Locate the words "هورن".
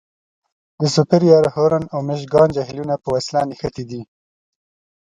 1.55-1.83